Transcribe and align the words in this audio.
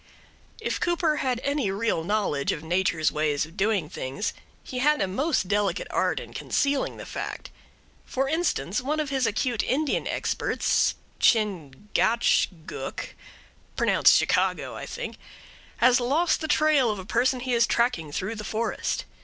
If 0.59 0.79
Cooper 0.79 1.17
had 1.17 1.39
any 1.43 1.69
real 1.69 2.03
knowledge 2.03 2.51
of 2.51 2.63
Nature's 2.63 3.11
ways 3.11 3.45
of 3.45 3.55
doing 3.55 3.87
things, 3.87 4.33
he 4.63 4.79
had 4.79 4.99
a 4.99 5.07
most 5.07 5.47
delicate 5.47 5.85
art 5.91 6.19
in 6.19 6.33
concealing 6.33 6.97
the 6.97 7.05
fact. 7.05 7.51
For 8.03 8.27
instance: 8.27 8.81
one 8.81 8.99
of 8.99 9.11
his 9.11 9.27
acute 9.27 9.61
Indian 9.61 10.07
experts, 10.07 10.95
Chingachgook 11.19 13.09
(pronounced 13.75 14.15
Chicago, 14.15 14.75
I 14.75 14.87
think), 14.87 15.17
has 15.77 15.99
lost 15.99 16.41
the 16.41 16.47
trail 16.47 16.89
of 16.89 16.97
a 16.97 17.05
person 17.05 17.39
he 17.41 17.53
is 17.53 17.67
tracking 17.67 18.11
through 18.11 18.33
the 18.33 18.43
forest. 18.43 19.05